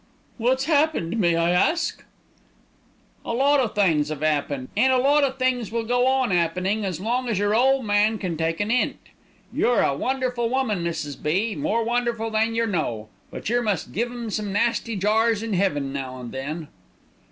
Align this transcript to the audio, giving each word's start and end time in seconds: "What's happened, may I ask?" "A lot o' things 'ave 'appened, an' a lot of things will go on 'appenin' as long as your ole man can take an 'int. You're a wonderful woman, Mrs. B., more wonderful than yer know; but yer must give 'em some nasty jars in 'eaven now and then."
"What's 0.39 0.65
happened, 0.65 1.19
may 1.19 1.35
I 1.35 1.51
ask?" 1.51 2.03
"A 3.23 3.33
lot 3.33 3.59
o' 3.59 3.67
things 3.67 4.09
'ave 4.09 4.25
'appened, 4.25 4.69
an' 4.75 4.89
a 4.89 4.97
lot 4.97 5.23
of 5.23 5.37
things 5.37 5.71
will 5.71 5.83
go 5.83 6.07
on 6.07 6.31
'appenin' 6.31 6.83
as 6.83 6.99
long 6.99 7.29
as 7.29 7.37
your 7.37 7.53
ole 7.53 7.83
man 7.83 8.17
can 8.17 8.35
take 8.35 8.59
an 8.59 8.71
'int. 8.71 8.97
You're 9.53 9.83
a 9.83 9.95
wonderful 9.95 10.49
woman, 10.49 10.83
Mrs. 10.83 11.21
B., 11.21 11.53
more 11.55 11.83
wonderful 11.83 12.31
than 12.31 12.55
yer 12.55 12.65
know; 12.65 13.09
but 13.29 13.47
yer 13.47 13.61
must 13.61 13.91
give 13.91 14.09
'em 14.11 14.31
some 14.31 14.51
nasty 14.51 14.95
jars 14.95 15.43
in 15.43 15.53
'eaven 15.53 15.93
now 15.93 16.19
and 16.19 16.31
then." 16.31 16.69